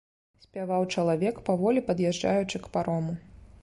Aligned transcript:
Спяваў 0.45 0.85
чалавек, 0.95 1.35
паволі 1.51 1.87
пад'язджаючы 1.91 2.57
к 2.67 2.75
парому. 2.77 3.13